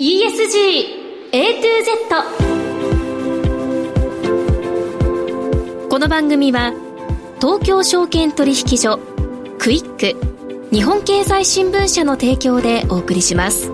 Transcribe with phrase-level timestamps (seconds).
[0.00, 0.56] ESG
[1.32, 1.92] A to Z
[5.90, 6.72] この番組は
[7.40, 8.98] 東京証券取引所
[9.58, 10.16] クイック
[10.74, 13.70] 日本経済新聞社の提供でお送りします。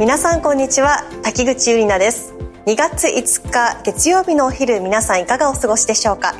[0.00, 2.34] 皆さんこんにちは滝口ゆりなです。
[2.66, 6.34] 2月5日月曜日のお昼皆さんいかがお過ごしでしょうか？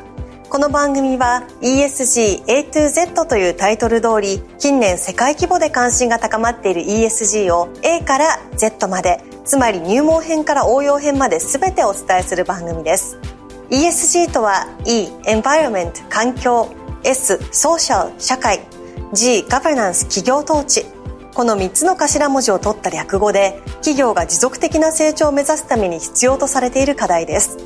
[0.51, 13.17] この番組は ESG A to Z というタイトル通り近年世界規模で関心が高まっている ESG を A から Z までつまり入門編から応用編まで全てお伝えする番組です。
[13.71, 16.69] ESG とは E Environment 環境
[17.05, 18.59] S Social 社会
[19.13, 20.85] G Governance 企業統治。
[21.33, 27.57] この3つの頭文字を取った略語で企業が持続的な成長を目指すために必要とされている課題です。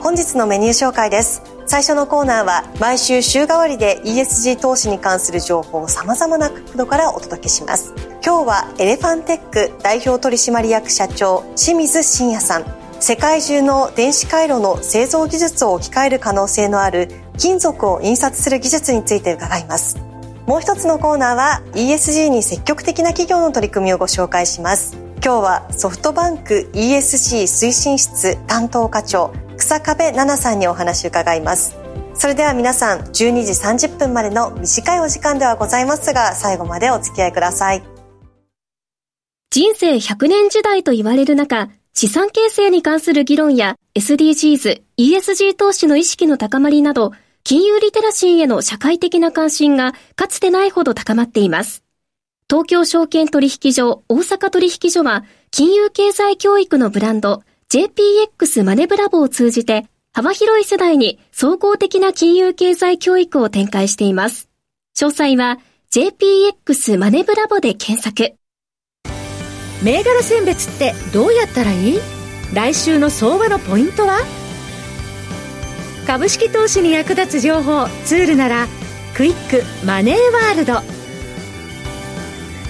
[0.00, 1.57] 本日のメニュー紹介です。
[1.68, 7.92] 最初のコーナーは毎週週替わりで ESG 投資に関する情報を様々な角度からお届けします。
[8.24, 12.64] 今日はエレファンテック代表取締役社長清水真也さん。
[13.00, 19.98] 世界中の電子回路の製造技術を置き換える可能性のある金属を印刷する技術について伺います。
[20.46, 25.07] もう一つのコーナーは ESG に積極的な企業の取り組みをご紹介します。
[25.24, 31.76] 今日はソフトバンク ESG 推進室担当課長草壁奈々さんにお話を伺います。
[32.14, 37.82] それでは皆さん12時30分までの短いお時間ではございますが最後までお付き合いください。
[39.50, 51.87] 人生100年時代と言われる中資産形成に関する議論や SDGs、ESG 投資の意識の高まりなど金融リテラシーへの社会的な関心がかつてないほど高まっています。
[52.50, 64.48] 東京証券取引所大阪取引所は金融経済教育のブランド JPX マネブラボを通じて幅広い世代に総合的な金融経済教育を展開しています。
[64.96, 65.58] 詳細は
[65.90, 68.34] JPX マネブラボで検索。
[69.82, 72.00] 銘柄選別ってどうやったらいい？
[72.54, 74.20] 来週の相場のポイントは？
[76.06, 78.66] 株式投資に役立つ情報ツールなら
[79.14, 80.97] クイックマネーワールド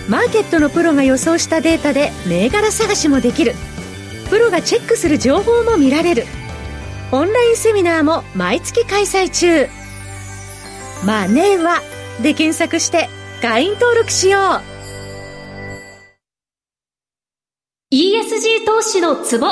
[0.09, 3.53] マーケットのプロが予想したデータで銘柄探しもできる。
[4.31, 6.25] プロがチェックする情報も見られる。
[7.13, 9.69] オンラインセミナーも毎月開催中。
[11.05, 11.81] マネーは
[12.23, 13.09] で検索して
[13.43, 14.43] 会員登録しよう。
[17.95, 19.47] ESG 投資のツボ。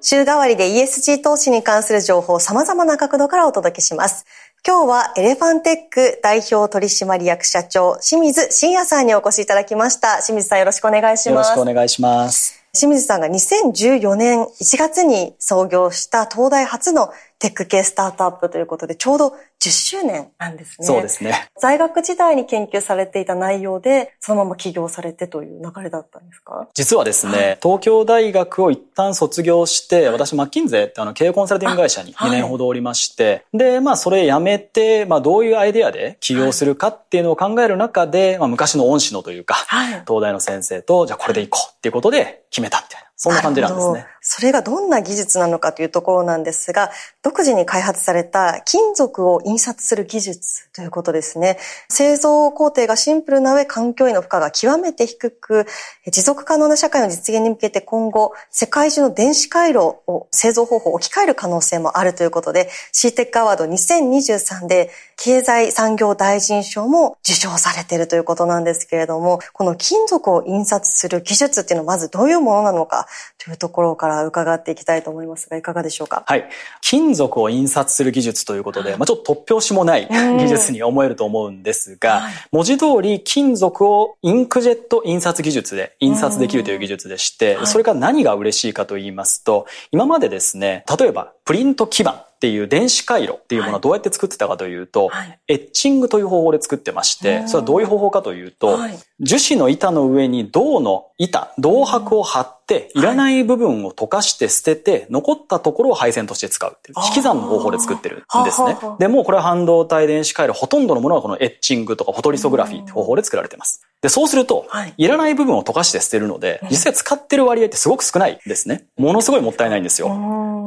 [0.00, 4.24] 週替わりで ESG 投資に関する情報を様々な角度からお届けします。
[4.66, 10.20] 今日はエレファンテック代表取締役社長清水真也さんにお越しいただきました。
[10.22, 11.50] 清水さんよろしくお願いします。
[11.50, 12.62] よろしくお願いします。
[12.74, 19.28] 清水さんが2014年1月に創業した東大初のテック系スタートアップということで、ちょうど
[19.60, 20.86] 10周年なんですね。
[20.86, 21.48] そうですね。
[21.60, 26.68] 在学時代に研究されていた内容で、そのまま起業されてという流れだったんですか？
[26.74, 43.07] 実はですね、はい、東京大学を一旦卒業して、私、マッキンゼってあの経営コンサルティング会社に2年ほどおりまして、はい、で、まあ、それ辞めて、まあ、どういうアイデアで起業するかっていうのを考える中で、まあ、昔の恩師のというか、はい、東大の先生と、じゃあこれでいこうっていうことで決めたみたいな。
[43.20, 44.06] そんな感じなんですね。
[44.20, 46.92] それがどんな技術なのかというところなんですが、
[47.22, 51.58] 独自に開発された金属を印刷する技術ということですね。
[51.88, 55.66] 製造工程がシンプルな上、環境への負荷が極めて低く、
[56.12, 73.07] 持続可能な社会の実現に向けて今後、世界中の電子回路を製造方法を置き換える可能性もあるということで、CTEC アワード2023で経済産業大臣賞も受賞されているということなんですけれども、この金属を印刷する技術っていうのはまずどういうものなのか
[73.38, 76.24] というところから伺っていきたいと思いますが、いかがでしょうか？
[76.26, 76.48] はい。
[76.80, 103.00] 金属を印刷する技術ということで、まあちょっと突拍子もない技術に思えると思うんですが、文字通り金属をインクジェット印刷技術で印刷できるという技術でして、それが何が嬉しいかと言いますと、今までですね、例えばプリント基板っていう電子回路っていうものはどうやって作ってたかというと、はい、エッチングという方法で作ってまして、それはどういう方法かというと、はい、樹脂の板の上に銅の板、銅箔を貼って、い。
[103.00, 108.76] らない部分を溶かして捨てて、残ったところを配線として使うっていう、引き算の方法で作ってるんですね。
[108.98, 113.82] でもこれは半導体電子回路、ほとんどのものはこのエッチングとかフォトリソグラフィーって方法で作られてます。
[114.00, 115.08] で、そうすると、い。
[115.08, 118.84] らない部分を溶かして捨てるので、実際使ってる割合ってすごく少ないですね。
[118.96, 120.08] ものすごいもったいないんですよ。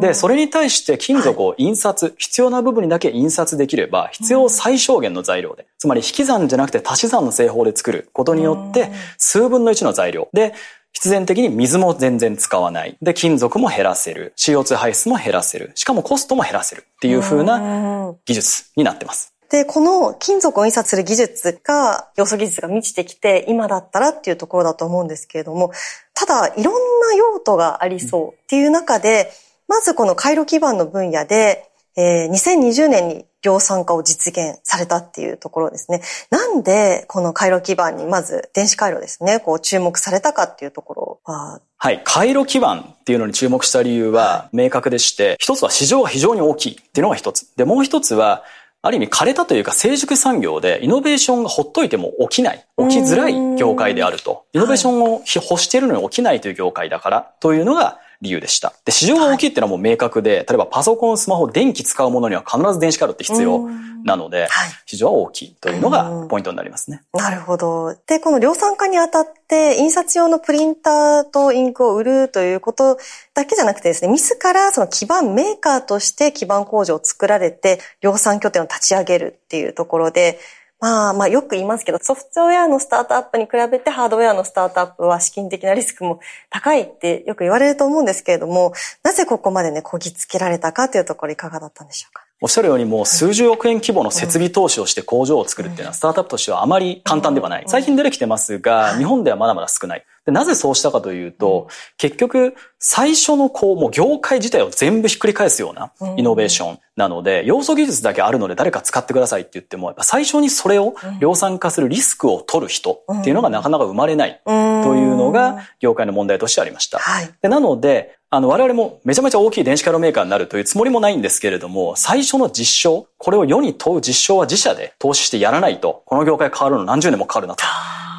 [0.02, 10.54] で、それに対して金属を印刷、必要な部分にだけ印刷できれば、必要最小限の材料で、つまり引き算じゃなくて足し算の製法で作ることによって、数分の1の材料で、
[10.92, 12.98] 必然的に水も全然使わない。
[13.02, 14.34] で、金属も減らせる。
[14.38, 15.72] CO2 排出も減らせる。
[15.76, 19.34] しかもコストも減らせるっていう風な技術になってます。
[19.52, 25.72] で、この金属を印刷する技術が、要素技術が満ちてきて、今だったらっていうところだと思うんですけれども、
[26.14, 29.32] ただ、いろんな用途がありそうっていう中で、
[29.72, 36.02] まずこの回路基板の分野で、えー、2020年に量産化を実現されたっていうところですね。
[36.30, 41.62] なんで、この回路基板にまず電子回路ですね、こう注目されたかっていうところは？
[41.78, 42.02] はい。
[42.04, 47.56] 回路基板っていうのに注目した理由は明確でして、一つは市場が非常に大きいっていうのが一つ。
[47.56, 48.44] で、もう一つは、
[48.82, 54.44] ある意味枯れたというか成熟産業でイノベーションがほっといても起きない、起きづらい業界であると。
[54.52, 58.74] イノベーションを欲しているのに起きないという業界だからというのが理由でした。
[58.86, 63.68] で、市場が大きいっていうのはもう明確で、例えばパソコン、スマホ、電気使うものには必ず電子回路って必要
[64.04, 64.48] なので、
[64.86, 67.02] 市場は大きいというのがポイントになりますね。
[67.14, 67.96] なるほど。
[68.08, 72.98] で、この量産化にあたって、印刷用のプリンターとインクを売るということ
[73.34, 80.40] だけじゃなくてですね、自らその基盤メーカーとして基盤工場を作られて、量産拠点を立ち上げるっていうところで、
[80.82, 86.20] まあまあよく言いますけど、ソフトウェアのスタートアップに比べてハードウェアのスタートアップは資金的なリスクも
[86.50, 88.74] 高いってよく言われると思うんですけれども、
[89.04, 92.26] なぜここまでね、こぎつけられたかというところいかがだったんでしょうか？
[92.42, 97.64] おっしゃるようにもう数十億円規模の設備投資をして工場を作るっていうのはスタートアップとしてはあまり簡単ではない。
[97.68, 100.06] 最近出てきてますが、日本ではまだまだ少ない。
[100.26, 117.00] でなぜそうしたかというと、結局、最初のこう、もう業界自体を全部ひっくり返すようなイノベーションなので、要素技術だけあるので誰か使ってくださいって言っても、やっぱ最初にそれを量産化するリスクを取る人っていうのがなかなか生まれないというのが業界の問題としてありました。
[117.42, 127.66] でなので、あの、我々もめちゃめちゃ大きい電子回路メーカーになるというつもりもないんですけれども、最初の実証、これを世に問う実証は自社で投資してやらないと、この業界変わるの何十年もかかるなと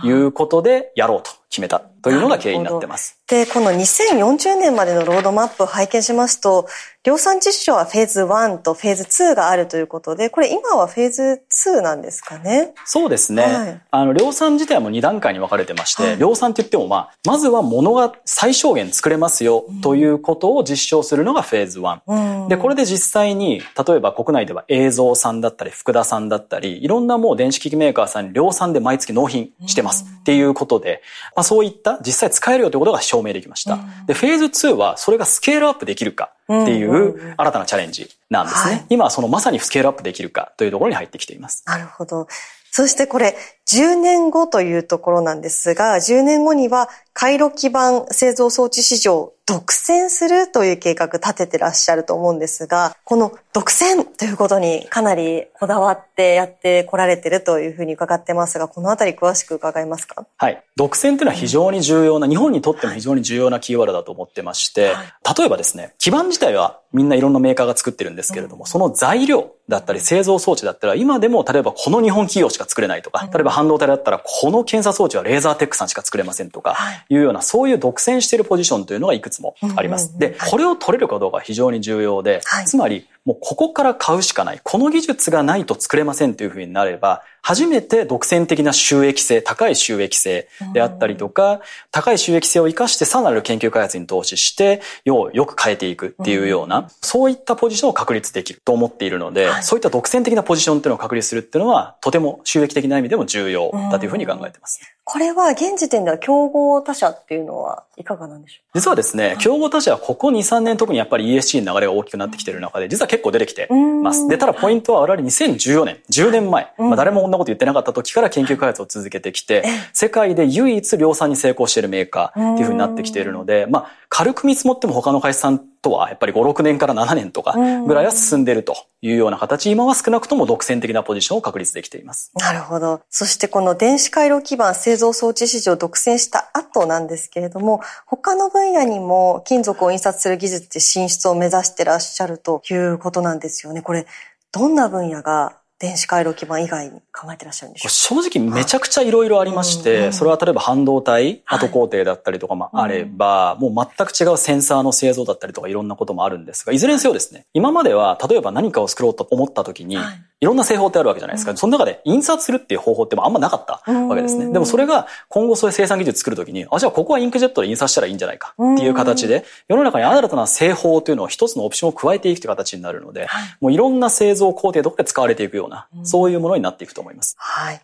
[0.06, 3.20] いうことでやろうと決めたというのが経緯になってます。
[3.28, 6.66] で、この2040年までのロードマップを拝見しますと、
[7.04, 12.72] 量産実証はフェーズ1とフェーズ2があるということで、これ今はフェーズ2なんですかね？
[12.87, 13.43] そうですね。
[13.43, 22.00] はい、あの、量産自体も2段階に分かれてまして、はい、量産って言っても、まあ、まずは物が最小限作れますよということを実証するのがフェーズ1。
[22.06, 31.02] うん、で、これで実際に、例えば国内では映像さんだったり、福田さんだったり、いろんなもう電子機器メーカーさんに量産で毎月納品してますっていうことで、
[31.34, 33.78] まあ、そういった実際使えるよということが証明できました。
[34.06, 38.74] で、フェーズ2はそれがスケールアップできるかっていう新たなチャレンジなんですね。
[38.74, 41.62] はい、今はそのまさにスケールアップできるかというところに入ってきています。
[41.66, 42.26] なるほど。
[42.70, 43.36] そしてこれ、
[43.70, 60.26] 10年後というところなんですが、10年後には回路基板製造装置市場を独占するという計画立ててらっしゃると思うんですが、この独占ということにかなりこだわってやってこられてるというふうに伺ってますが、このあたり詳しく伺えますか？
[60.38, 60.62] はい。
[60.76, 64.94] 独占というのは非常に重要な、日本にとっても非常に重要なキーワードだと思ってまして、
[65.36, 77.16] 例えばですね、基板自体はみんないろんなメーカーが作ってるんですけれども、その材料だったり製造装置だったら、今でも例えばこの日本企業しか作れないとか、例えば半導体だったらこの検査装置はレーザーテックさんしか作れませんとか、い。
[77.16, 80.19] うような、そういう独占しているポジションというのがいくつもあります。
[80.19, 84.60] で、これを取れるかどうか非常に重要で、つまり、もうここから買うしかない。
[84.62, 91.60] この技術がないと作れませんというふうになれば、初めて独占的な収益性、高い収益性であったりとか、
[91.90, 104.81] 高い収益性を生かしてさらなる研究開発に投資して、ようよく変えていくっていうような、そういったポジションを確立できると思っているので、そういった独占的なポジションっていうのを確立するっていうのは、とても収益的な意味でも重要だというふうに考えています。
[105.04, 108.78] これは現時点では競合他社っていうのはいかがなんでしょう？
[108.78, 113.68] 実はですね、競合他社はここ2、3年特にやっぱり ESG の流れが大きくなってきている中で、実は結構出てきて
[114.02, 114.28] ます。
[114.28, 127.55] で、ただポイントは我々2014年、10年前、まあ誰もこんなこと言ってなかった時から研究開発を続けてきて、世界で唯一量産に成功しているメーカーっていうふうになってきているので、まあ軽く見積もっても他の会社さんとはやっぱり5、6年から7年とか
[127.86, 132.31] ぐらいは進んでいるというような形、今は少なくとも独占的なポジションを確立できています。
[132.36, 133.03] なるほど。
[133.10, 143.82] そしてこの電子回路基板製造装置市場を独占した後なんですけれども、他の分野にも金属を印刷する技術で進出を目指してらっしゃるということなんですよね。
[143.82, 144.06] これ、
[144.53, 147.91] どんな分野が電子回路基板以外に考えてらっしゃるんでしょう
[148.22, 159.98] 正直めちゃくちゃいろいろありまして、それは例えば半導体、後工程だったりとかもあれば、もう全く違うセンサーの製造だったりとかいろんなこともあるんですが、いずれにせよですね、今までは例えば何かを作ろうと思った時に、い
[160.46, 161.56] ろんな製法ってあるわけじゃないですか。
[161.56, 164.53] その中で印刷するっていう方法ってあんまなかったわけですね。
[164.53, 173.29] でもそれが今後そういう生産技術作るときに、あ、じゃあここはインクジェットで印刷したらいいんじゃないかっていう形で、世の中に新たな製法というのを一つのオプションを加えていくという形になるので、
[173.61, 177.37] もういろんな製造工程とかで使われていくような、そういうものになっていくと思います。
[177.39, 177.81] はい。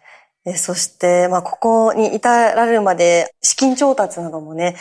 [0.56, 4.76] そして、まあ、ここに至られるまで資金調達などもね、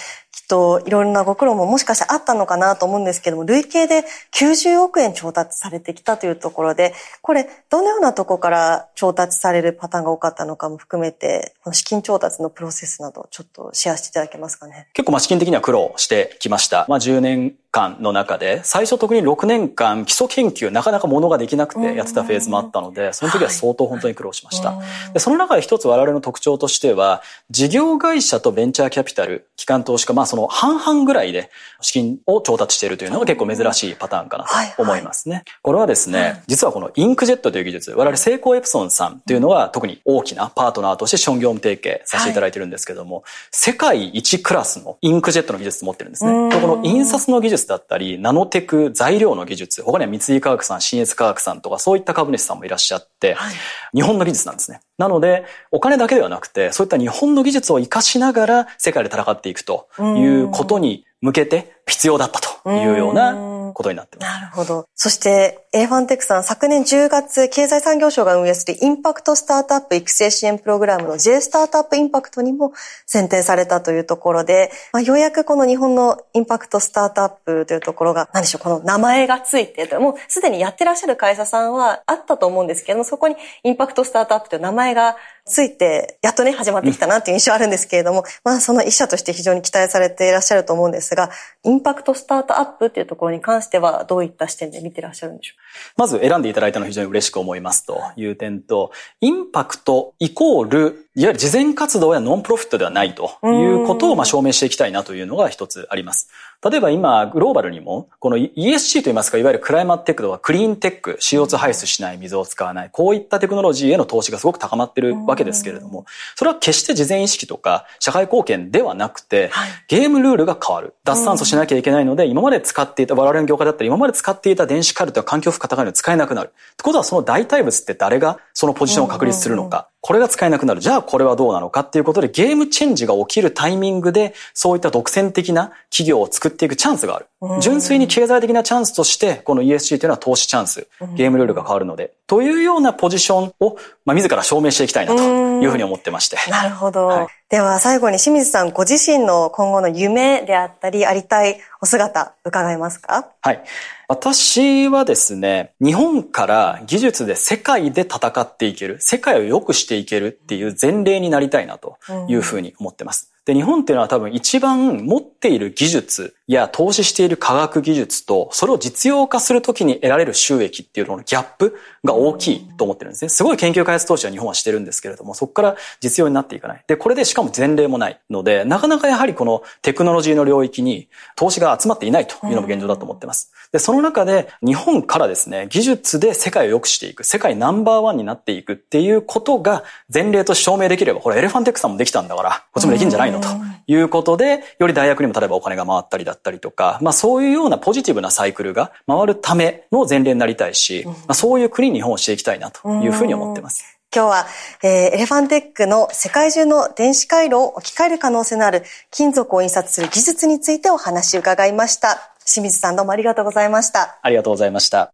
[0.48, 14.88] といろんなご苦労ももしかしてあったのかなと思うんですけども、累計で90億円調達されてきたというところで、これ、どのようなところから調達されるパターンが多かったのかも含めて、この資金調達のプロセスなど、ちょっとシェアしていただけますかね。
[14.94, 16.86] 結構、まあ、資金的には苦労してきました。
[16.88, 24.80] まあ、10年間の中で、最初特に6年間基礎研究なかなかものができなくてやってたフェーズもあったので、その時は相当本当に苦労しました。
[25.14, 35.44] でその中で一つ我々の特徴としては、事業会社とベンチャーキャピタル、機関投資家、まあその半々ぐらいで資金を調達しているというのが結構珍しいパターンかなと思いますね。
[35.62, 46.32] これはですね、実はこのインクジェットという技術、我々成功エプソンさんというのは特に大きなパートナーとして資本業務提携させていただいてるんですけども、世界一クラスのインクジェットの技術を持ってるんですね。
[46.32, 53.54] この印刷の技術だったり、ナノテク材料の技術、他には三井化学さん、新越化学さんとかそういった株主さんもいらっしゃって、はい、
[53.94, 54.82] 日本の技術なんですね。
[54.98, 64.34] なので、お金だけではなくて、そういった日本の技術を活かしながら世界で戦っていくということに向けて必要だったというようなことになってます。
[64.34, 64.88] なるほど。
[64.96, 72.74] そして、エーファンテックさん、昨年10月、経済産業省が運営するインパクトスタートアップ育成支援プログラムの J スタートアップインパクトにも
[73.06, 91.30] 選定されたというところで、まあ、ようやくこの日本のインパクトスタートアップというところが、何でしょう、この名前がついて、もうすでにやってらっしゃる会社さんはあったと思うんですけども、そこにインパクトスタートアップという名前がついて、やっとね、始まってきたなっていう印象あるんですけれども、まあ、その一社として非常に期待されていらっしゃると思うんですが、
[91.64, 96.00] インパクトスタートアップっていうところに関しては、どういった視点で見てらっしゃるんでしょう？
[96.00, 103.48] まず選んでいただいたのは非常に嬉しく思いますという点と、インパクトイコールいわゆる慈善活動やノンプロフィットではないとい
[103.84, 106.30] うことをまあ証明していきたいなというのが一つあります。
[106.64, 119.52] 例えば今、グローバルにも、この ESG といいますか、いわゆるクライマットテックとかクリーンテック、CO2 排出しない、水を使わない、こういったテクノロジーへの投資がすごく高まってるわけですけれども、それは決して事前意識とか社会貢献ではなくて、
[119.88, 120.96] ゲームルールが変わる。
[121.04, 126.48] 脱炭素しなきゃいけないので、今まで使っていた、我々の業界だったら今まで使っていた電子カルテは環境負荷高いので使えなくなる。
[126.48, 129.90] ってことはその代替物って誰がそのポジションを確立するのか。
[130.08, 130.80] これが使えなくなる。
[130.80, 137.26] じゃあこれはどうなのかっていうことでゲームチェンジが起きるタイミングでそういった独占的な企業を作っていくチャンスがある。
[137.60, 140.88] 純粋に経済的なチャンスとしてこの ESG というのは投資チャンス。
[141.16, 142.14] ゲームルールが変わるので。
[142.26, 145.22] というようなポジションを、まあ、自ら証明していきたいなと
[145.62, 146.38] いうふうに思ってまして。
[146.50, 147.08] なるほど。
[147.08, 153.30] はい、では最後に清水さんご自身の今後の夢であったりありたいお姿伺えますか？
[153.42, 153.64] はい。
[154.10, 161.98] 私はですね、日本から技術で世界で戦っていける、世界を良くしていけるっていう前例になりたいなと
[162.30, 163.34] いうふうに思ってます。
[163.44, 173.30] で、日本っていうのは多分一番持っている技術や投資している科学技術と、それを実用化するときに得られる収益っていうののギャップが大きいと思ってるんですね。
[173.30, 176.84] すごい研究開発投資は日本はしてるんですけれども、そこから実用になっていかない。
[176.88, 183.52] で、これでしかも前例もないので、なかなかやはりこのテクノロジーの領域に投資が集まっていないというのも現状だと思ってます。
[183.72, 193.48] で、その中で日本からですね、技術で世界を良くしていく、世界ナンバーワンになっていくっていうことが前例と証明できれば、これエレファンテックさんもできたんだから、こっちもできるんじゃないのと
[193.88, 203.98] いうことで、より大学にも例えばお金が回ったりだったりとか、まあそういうようなポジティブなサイクルが回るための前例になりたいし、まあ、そういう国に日本をしていきたいなというふうに思ってます。
[204.16, 204.46] 今日は、
[204.84, 212.34] えー、エレファンテックの世界中の電子回路を置き換える可能性のある金属を印刷する技術についてお話を伺いました。
[212.46, 214.18] 清水さんどうもありがとうございました。
[214.22, 215.12] ありがとうございました。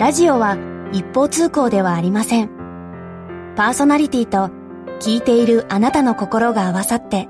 [0.00, 0.56] ラジオは
[0.92, 2.48] 一方通行ではありません。
[3.56, 4.63] パーソナリティと
[5.00, 7.28] 聞いているあなたの心が合わさって、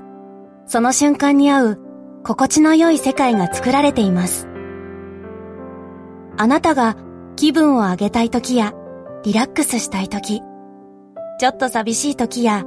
[0.65, 1.79] その瞬間に合う
[2.23, 4.47] 心地の良い世界が作られています。
[6.37, 6.95] あなたが
[7.35, 8.73] 気分を上げたい時や
[9.23, 10.41] リラックスしたい時、
[11.39, 12.63] ちょっと寂しい時や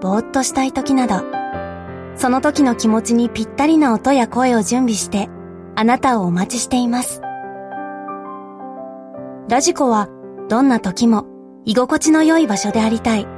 [0.00, 1.22] ぼーっとしたい時など、
[2.16, 5.28] その時の気持ちにぴったりな音や声を準備して
[5.76, 7.22] あなたをお待ちしています。
[9.48, 10.08] ラジコは
[10.48, 11.26] どんな時も
[11.64, 13.37] 居心地の良い場所でありたい。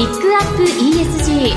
[0.00, 1.52] ピックアップ ESG。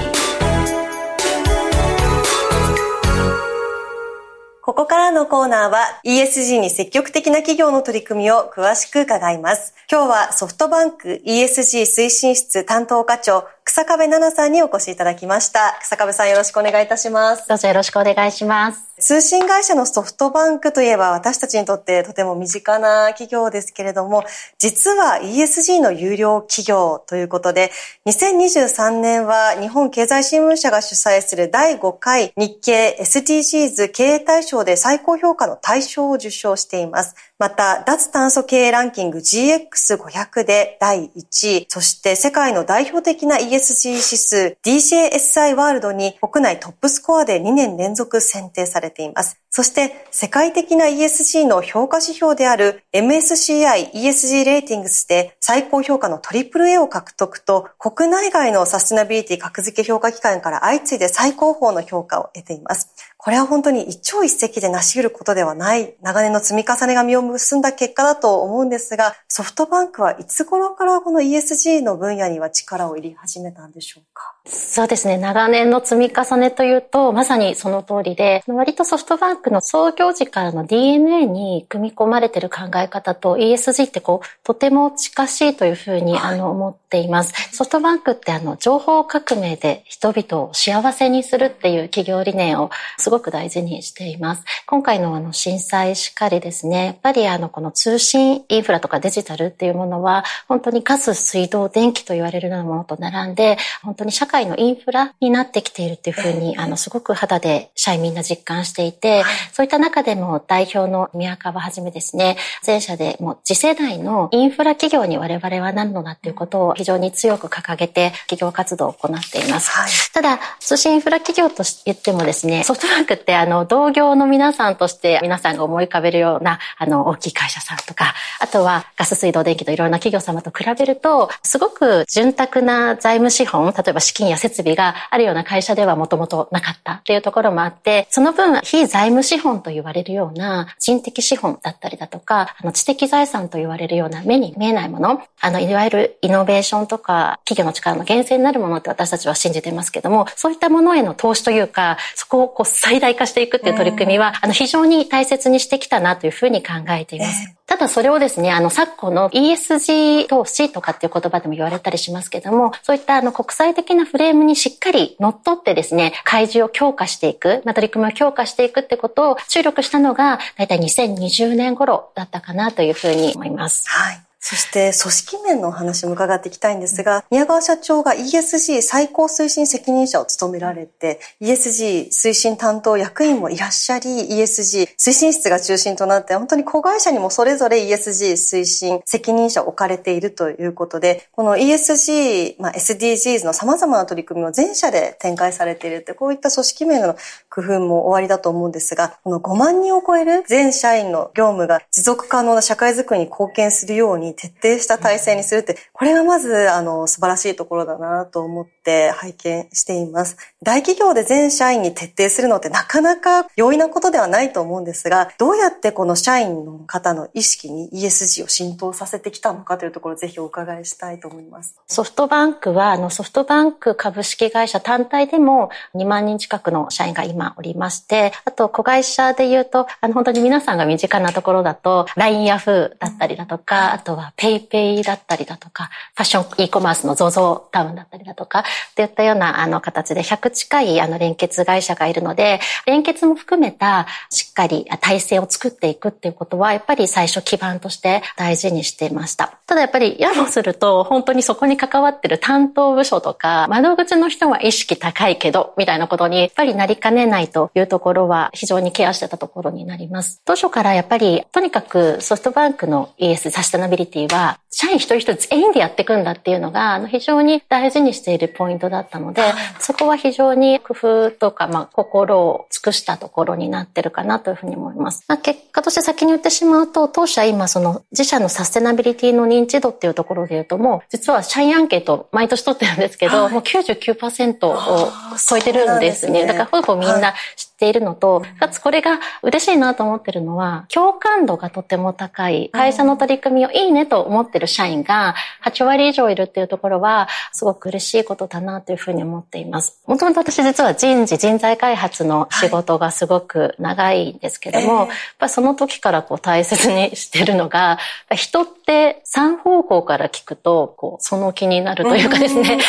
[4.61, 9.73] ここからのコーナーは ESG に積極的な企業の取り組みを詳しく伺います。
[9.89, 15.79] 今日はソフトバンク ESG 推進室担当課長、草壁奈々さんにお越しいただきました。
[15.81, 17.49] 草壁さんよろしくお願いいたします。
[17.49, 18.93] どうぞよろしくお願いします。
[18.99, 24.23] 通信会社のソフトバンクといえば私たちにとってとても身近な企業ですけれども、
[24.59, 27.71] 実は ESG の有料企業ということで、
[28.05, 37.15] 2023年は日本経済新聞社が主催する第5回日経 SDGs 経営大賞で最高評価の大賞を受賞しています。
[37.39, 49.39] また、脱炭素経営ランキング GX500 で第1位、そして世界の代表的な ESG sg 指数 DJSI ワールドに国内トップスコアで2年連続選定されています。
[49.49, 62.89] そして世界的な ESG の評価指標である MSCI ESG レーティングスで最高評価の AAA を獲得と国内外のサステナビリティ格付け評価機関から相次いで最高峰の評価を得ています。
[63.23, 65.95] これは本当に一朝一夕で成し得ることではない。
[66.01, 74.32] 長年の積み重ねが実を結んだ結果だと思うんですが、ソフトバンクはいつ頃からこの ESG の分野には力を入れ始めたんでしょうか？
[74.45, 75.17] そうですね。
[75.17, 87.55] 長年の積み重ねというと、まさにその通りで、割とソフトバンクの創業時からの DNA に組み込まれている考え方と ESG ってこう、とても近しいというふうに、あの、思っています。
[87.55, 94.43] ソフトバンクってあの、情報革命で人々を幸せにするっていう企業理念をすごく大事にしています。
[94.65, 119.71] 今回のあの、震災しかりですね、やっぱりあの、この通信インフラとかデジタルっていうものは、本当にガス、水道、電気と言われるようなものと並んで、本当に社会のインフラになってきているっていうふうに、あの、すごく肌で社員みんな実感していて、そういった中でも代表の宮川はじめですね、前社でもう次世代のインフラ企業に我々はなるのだっていうことを非常に強く掲げて企業活動を行っています。
[119.71, 157.52] はい、ただ、通信インフラ企業と言ってもですね、ソフトバンクってあの、同業の皆さんとして皆さんが思い浮かべるような、あの、大きい会社さんとか、あとはガス水道電気といろんな企業様と比べると、すごく潤沢な財務資本、例えば資金や設備があるような会社ではもともとなかったっていうところもあって、その分、非財務資本と言われるような人的資本だったりだとか、あの知的財産と言われるような目に見えないもの、あの、いわゆるイノベーションとか企業の力の源泉になるものって私たちは信じてますけども、そういったものへの投資というか、そこをこう最大化していくっていう取り組みは、あの、非常に大切にしてきたなというふうに考えています。
[157.83, 173.89] ただそれをですね、あの、昨今の ESG 投資とかっていう言葉でも言われたりしますけども、そういったあの、国際的なフレームにしっかり乗っ取ってですね、開示を強化していく、まあ、取り組みを強化していくってことを注力したのが、だいたい2020年頃だったかなというふうに思います。
[173.89, 174.32] はい。
[174.45, 197.15] そして組織面のお話も伺っていきたいんですが、宮川社長が ESG 最高推進責任者を務められて、ESG 推進担当役員もいらっしゃり、ESG 推進室が中心となって、本当に子会社にもそれぞれ ESG 推進責任者を置かれているということで、この ESG、まあ、SDGs の様々な取り組みを全社で展開されているって、こういった組織面の
[197.49, 210.37] 工夫も終わりだと思うんですが、この5万人を超える全社員の業務が持続可能な社会づくりに貢献するように徹底した体制にするって、これがまず、あの、素晴らしいところだなと思って拝見しています。
[210.61, 221.75] 大企業で全社員に徹底するのってなかなか容易なことではないと思うんですが、どうやってこの社員の方の意識に ESG を浸透させてきたのかというところをぜひお伺いしたいと思います。
[221.87, 238.63] ソフトバンクは、あの、ソフトバンク株式会社単体でも2万人近くの社員が今おりまして、あと、子会社で言うと、あの、本当に皆さんが身近なところだと、LINE ヤフーだったりだとか、あとは PayPay ペイだったりだとか、ファッション e コマースの ZOZO タウンだったりだとか、
[238.95, 249.59] といったようなあの形で100近いあの連結会社がいるので、連結も含めたしっかり体制を作っていくっていうことは、やっぱり最初基盤として大事にしていました。
[249.67, 260.41] ただやっぱりやもすると、本当にそこに関わってる担当部署とか、窓口の人は意識高いけど、みたいなことにやっぱりなりかねないというところは非常にケアしてたところになります。
[260.45, 269.43] 当初からやっぱり、とにかくソフトバンクの ES サステナビリティは、社員一人一人全員でやっていくんだっていうのが、非常に大事にしているポイントだったので、
[269.79, 270.93] そこは非常に工
[271.27, 275.25] 夫とか、まあ、心を尽くしたところになってるかなというふうに思います。
[275.27, 285.11] まあ、結果として先に言ってしまうと、当社今その自社のサステナビリティの認知度っていうところで言うともう、実は社員アンケート毎年取ってるんですけど、はい、もう99%を
[285.47, 286.41] 超えてるんですね。
[286.41, 299.99] すねだからほぼみんな知っているのと、かつこれが嬉しいなと思ってるのは、共感度がとても高い、会社の取り組みをいいねと思ってる社員が8割以上いるっていうところは、すごく嬉しいことだなというふうに思っています。
[300.05, 307.97] もともと私実は人事、人材開発の仕事がすごく長いんですけども、はい、やっぱその時からこう大切にしてるのが、
[308.29, 312.79] 人ってって3方向から聞くと、こう、その気になるというかですね、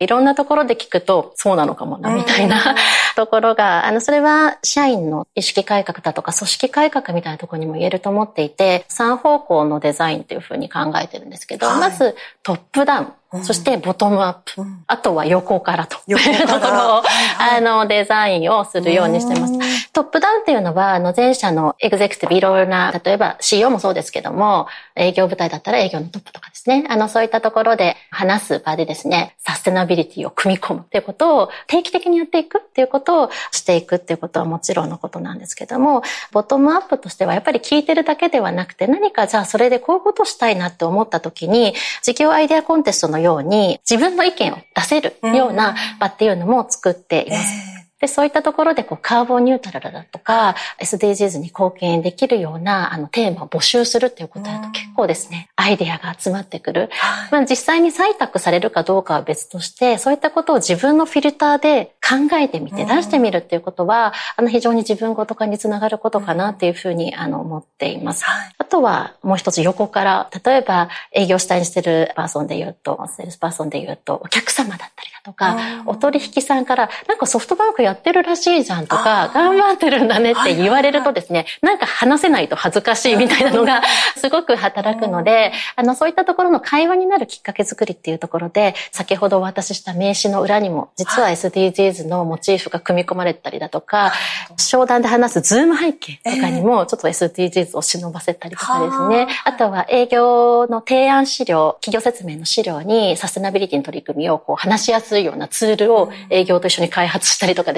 [0.00, 2.76] いろんなところで聞くと、そうなのかもな、みたいな。
[3.18, 13.12] ところが、あの、それは社員の意識改革だとか組織改革みたいなところにも言えると思っていて、3方向のデザインっていうふうに考えてるんですけど、はい、まずトップダウン。
[13.42, 14.62] そしてボトムアップ。
[14.62, 17.02] うん、あとは横からという ところを、
[17.38, 19.92] あの、デザインをするようにしてます。
[19.92, 26.86] トップダウンっていうのは、あの、前者のエグゼクティブいろいろな、例えば CEO もそうですけども、営業部隊だったら営業のトップとかですね。
[26.88, 47.77] あの、そういったところで話す場でですね、サステナビリティを組み込むっていうことを定期的にやっていくっていうことをしていくっていうことはもちろんのことなんですけども、ボトムアップとしてはやっぱり聞いてるだけではなくて、何かじゃあそれでこういうことしたいなって思った時に、事業アイデアコンテストののように自分の意見を出せるような場っていうのも作っています。
[48.00, 56.90] で、そういったところでこうカーボンニュートラルだとか SDGs に貢献できるようなあのテーマを募集するっていうことだと結構ですね、アイデアが集まってくる。
[57.30, 68.24] まあ、実際に採択されるかどうかは別として、そういったことを自分のフィルターで考えてみて出してみるっていうことは、あの非常に自分ごと化につながることかなっていうふうにあの思っています。
[68.58, 75.56] あとはもう一つ横から、例えば営業主体にしてるパーソンで言うと、セールスパーソンで言うと、お客様だったりだとか、
[75.86, 83.82] お取引さんから、なんかソフトバンクやってるらしいじゃんとか、頑張ってるんだねって言われるとですね、なんか話せないと恥ずかしいみたいなのが
[84.16, 94.12] すごく働くので、あの、そういったところの会話になるきっかけ作りっていうところで、先ほどお渡しした名刺の裏にも、実は SDGs のモチーフが組み込まれたりだとか、
[94.56, 107.77] 商談で話すズーム背景とかにも、ちょっと SDGs を忍ばせたりとかですね、あとは営業の提案資料、企業説明の資料にサステナビリティの取り組みをこう話しやすいようなツールを営業と一緒に開発したりとかで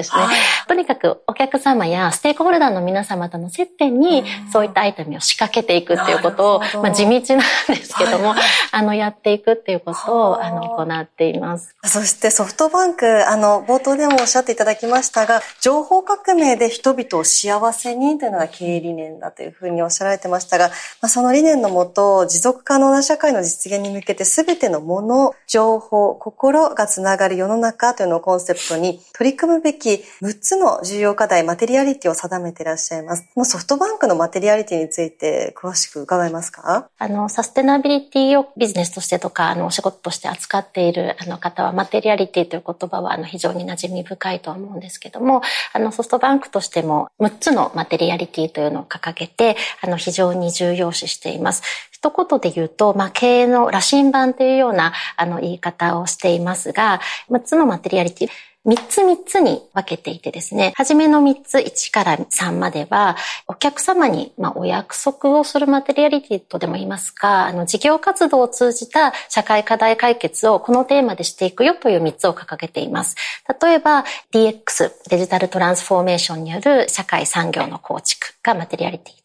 [0.67, 8.37] とにかくお客様やステークホルダーの皆様との接点にそういったアイテムを仕掛けていくっていうことを、まあ、地道なんですけども、はい。
[8.37, 10.51] はい、あの、やっていくっていうことを、あ。
[10.51, 11.75] の、行っています。
[11.83, 20.73] そしてソフトバンク、あの、冒頭でもおっしゃっていただきましたが、情報革命で人々を幸せにというのが経営理念だというふうにおっしゃられてましたが、ま
[21.07, 29.90] あ、その理念のもと、持続可能な社会の実現に向けて全てのもの、情報、心がつながる世の中というのをコンセプトに取り組むべき
[30.21, 33.25] 6つの重要課題、マテリアリティを定めていらっしゃいます。
[33.35, 36.89] もうソフトバンクのマテリアリティについて詳しく伺えますか？
[36.97, 45.41] あの、サステナビリティをビジネスとしてとか、あの、お仕事として扱っているあの方は、マテリアリティという言葉は、あの、非常に馴染み深いと思うんですけども、
[45.73, 51.63] あの、ソフトバンクとしても6つのマテリアリティというのを掲げて、あの、非常に重要視しています。
[51.91, 56.99] 一言で言うと、まあ、経営の羅針盤というような、あの、言い方をしていますが、
[57.29, 58.29] 6つのマテリアリティ、
[58.63, 73.15] 3つ3つに分けていてですね、はじめの3つ、1から3までは、お客様に、まあ、お約束をするマテリアリティとでも言いますか、あの、事業活動を通じた社会課題解決をこのテーマでしていくよという3つを掲げています。
[73.61, 79.17] 例えば、DX、デジタルトランスフォーメーションによる社会産業の構築がマテリアリティ1。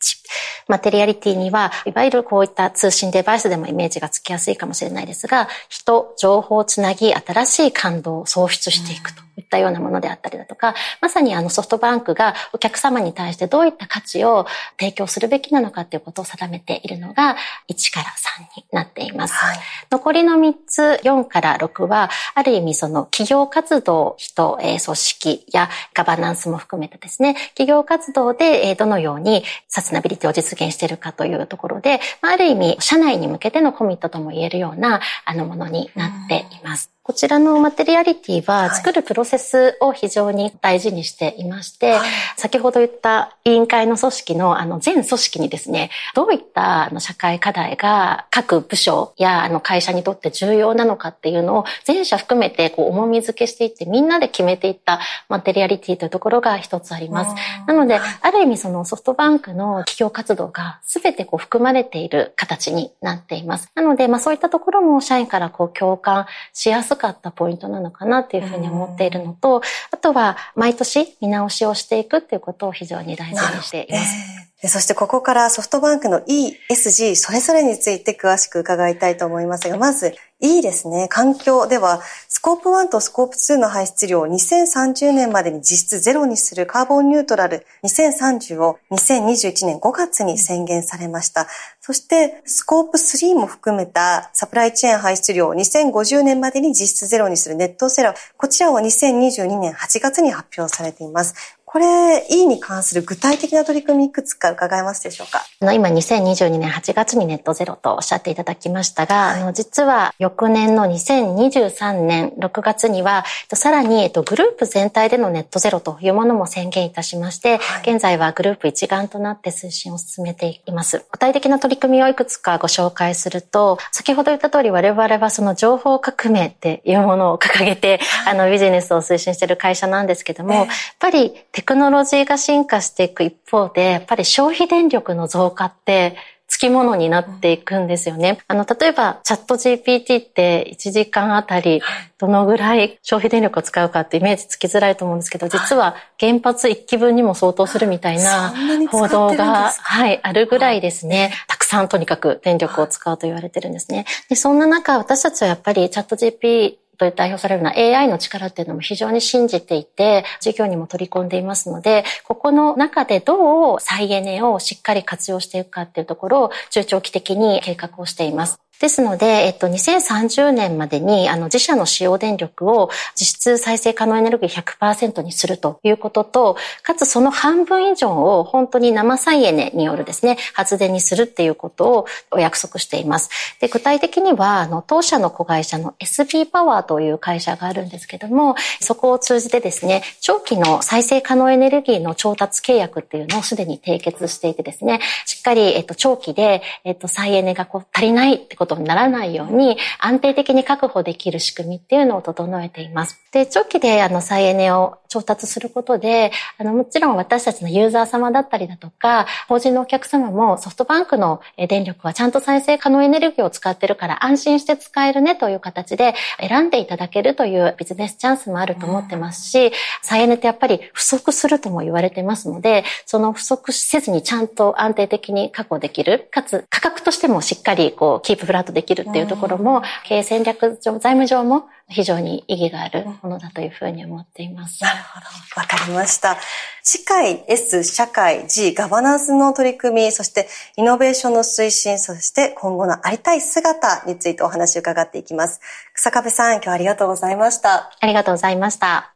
[0.69, 9.26] マテリアリティには、いわゆるこういった通信デバイスでもイメージがつきやすいかもしれないですが、人、情報をつなぎ、新しい感動を創出していくと。
[9.37, 14.47] いったようなものであったりだとか、まさにあのソフトバンクがお客様に対してどういった価値を
[14.79, 17.37] 提供するべきなのかということを定めているのが
[17.69, 19.35] 1から3になっています。
[19.35, 19.59] はい、
[19.91, 36.96] 残りの3つ、4から6は、ある意味その企業活動、人、組織やガバナンスも含めてですね、企業活動でどのようにサステナビリティを実現しているかというところで、ある意味社内に向けてのコミットとも言えるようなあのものになっています。
[37.07, 57.37] こちらのマテリアリティは作るプロセスを非常に大事にしていまして、はい、先ほど言った委員会の組織のあの全組織にですね、どういったあの社会課題が各部署やあの会社にとって重要なのかっていうのを全社含めてこう重み付けしていってみんなで決めていったマテリアリティというところが一つあります。
[57.69, 63.71] なので、ある意味そのソフトバンクの企業活動が全てこう含まれている形になっています。
[63.77, 74.46] なので、まあそういったところも社員からこう共感しやすかったポイントなのかなっていうふうに思っているのと、あとは毎年見直しをしていくっていうことを非常に大事にしています。
[74.65, 81.09] そしてここからソフトバンクの ESG それぞれについて詳しく伺いたいと思いますが、まずいいですね。
[81.09, 91.47] 環境では、スコープ1とスコープ2の排出量を2030年までに実質ゼロにするカーボンニュートラル2030を2021年5月に宣言されました。
[91.81, 101.56] そして、スコープ3も含めたサプライチェーン排出量を2050年までに実質ゼロにするネットセラー、こちらを2022年8月に発表されています。
[101.69, 105.43] これ E に関する具体的な取り組みいくつか伺えますでしょうか？
[105.75, 121.05] 今2022年8月にネットゼロとおっしゃっていただきましたが、はい、あの実は翌年の2023年6月にはさらにグループ全体でのネットゼロというものも宣言いたしまして、はい、現在はグループ一丸となって推進を進めています。
[121.11, 130.67] 具体的な取り組みをいくつかご紹介すると、先ほど言った通り我々はその情報革命っていうものを掲げて、はい、あのビジネスを推進している会社なんですけども、やっ
[131.01, 136.15] ぱりテクノロジーが進化していく一方で、やっぱり消費電力の増加って
[136.49, 138.41] つきものになっていくんですよね。
[138.47, 141.81] あの、例えば、チャット GPT って1時間あたり
[142.19, 148.53] どのぐらい消費電力を使うかってイメージつきづらいと思うんですけど、実は原発1基分にも相当するみたいな
[148.91, 151.33] 報道が、はい、あるぐらいですね。
[151.49, 154.05] たくさんとにかく電力を使うと言われてるんですね。
[154.29, 168.66] で、そんな中、私たちはやっぱりチャット GPT と代表されるような AI の力っていうのも非常に信じていて、授業にも取り込んでいますので、ここの中でどう再エネをしっかり活用していくかっていうところを中長期的に計画をしています。
[168.81, 183.31] ですので、えっと、2030年までに、あの、自社の使用電力を実質再生可能エネルギー100%にするということと、かつその半分以上を本当に生再エネによるですね、発電にするっていうことをお約束しています。
[183.61, 203.19] で、具体的には、あの、当社の子会社の SB パワーという会社があるんですけども、そこを通じてですね、長期の再生可能エネルギーの調達契約っていうのをすでに締結していてですね、しっかり、えっと、長期で、えっと、再エネがこう足りないってことことにならないように安定的に確保できる仕組みっていうのを整えています。
[203.33, 234.83] で、長期であの再エネを調達することで、あの、もちろん私たちのユーザー様だったりだとか、法人のお客様もソフトバンクの電力はちゃんと再生可能エネルギーを使ってるから安心して使えるねという形で選んでいただけるというビジネスチャンスもあると思ってますし、再エネってやっぱり不足するとも言われてますので、その不足せずにちゃんと安定的に確保できる、かつ価格としてもしっかりこうキープフラットできるっていうところも、経営戦略上、財務上も非常に意義があるものだというふうに思っています。
[234.83, 235.27] なるほど。
[235.61, 236.37] わかりました。
[236.83, 245.61] 世界 S、社会 G、ガバナンスの取り組み、そしてイノベーションの推進、そして今後のありたい姿についてお話を伺っていきます。
[245.93, 247.91] 草壁さん、今日はありがとうございました。
[248.01, 249.13] ありがとうございました。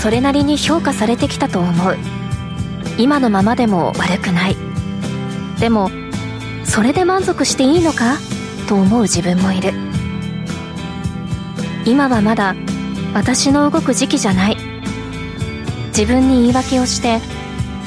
[0.00, 1.96] それなりに評価されてきたと思う。
[2.98, 4.56] 今のままでも悪くない。
[5.58, 5.90] でも、
[6.72, 8.16] それで満足していいのか？
[8.68, 9.72] と思う自分もいる。
[11.84, 12.54] 今はまだ
[13.12, 14.56] 私の動く時期じゃない。
[15.88, 17.18] 自分に言い訳をして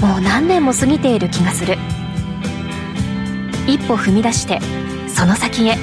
[0.02, 1.78] もう何年も過ぎている気がする。
[3.68, 4.60] 一歩踏み出して
[5.08, 5.78] その先へ。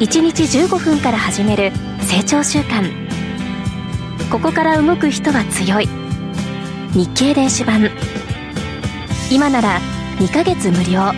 [0.00, 1.70] 1日15分から始める
[2.00, 2.92] 成長習慣
[4.28, 5.88] ここから動く人は強い。
[6.92, 7.90] 日経電子版。
[9.30, 9.80] 今なら
[10.18, 11.12] 2ヶ月無料。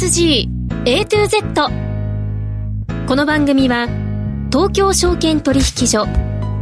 [0.00, 0.48] ESG
[0.86, 1.68] A to Z
[3.06, 3.86] この番組は
[4.50, 6.06] 東京証券取引所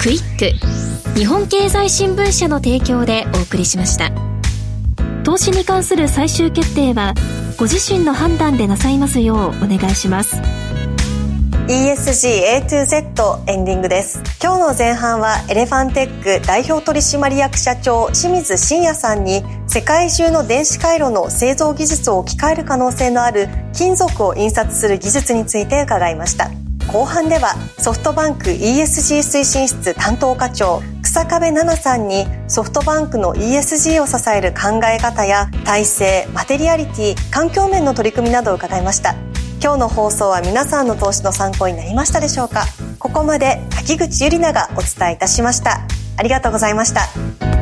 [0.01, 4.11] クイック日本経済新聞社の提供でお送りしました。
[5.22, 7.14] 投資に関する最終決定は
[7.57, 10.58] ご自身の判断でなさいますようお願いします。
[11.68, 14.22] ESG A to Z エンディングです。
[14.42, 26.48] 今日の前半はエレファンテック代表取締役社長清水真也さんに世界中の電子回路の製造技術を置き換える可能性のある金属を印刷する技術について伺いました。
[26.90, 39.14] 後半ではソフトバンク ESG 推進室担当課長草壁奈々さんにソフトバンクの ESG を支える考え方や体制マテリアリティ環境面の取り組みなどを伺いました。
[39.61, 42.64] 今日の放送は皆さんの投資の参考になりましたでしょうか？
[42.99, 45.81] ここまで滝口ゆりながお伝えいたしました。
[46.16, 47.58] ありがとうございました。